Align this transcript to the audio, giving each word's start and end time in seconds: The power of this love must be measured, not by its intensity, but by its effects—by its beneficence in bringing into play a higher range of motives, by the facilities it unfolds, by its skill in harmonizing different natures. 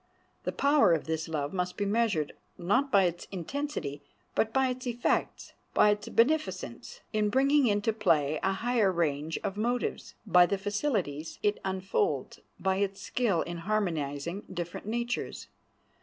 The 0.45 0.51
power 0.51 0.93
of 0.93 1.03
this 1.05 1.27
love 1.27 1.53
must 1.53 1.77
be 1.77 1.85
measured, 1.85 2.33
not 2.57 2.91
by 2.91 3.03
its 3.03 3.27
intensity, 3.31 4.01
but 4.33 4.51
by 4.51 4.69
its 4.69 4.87
effects—by 4.87 5.91
its 5.91 6.07
beneficence 6.09 7.01
in 7.13 7.29
bringing 7.29 7.67
into 7.67 7.93
play 7.93 8.39
a 8.41 8.51
higher 8.51 8.91
range 8.91 9.37
of 9.43 9.57
motives, 9.57 10.15
by 10.25 10.47
the 10.47 10.57
facilities 10.57 11.37
it 11.43 11.59
unfolds, 11.63 12.39
by 12.59 12.77
its 12.77 12.99
skill 12.99 13.43
in 13.43 13.57
harmonizing 13.57 14.41
different 14.51 14.87
natures. 14.87 15.49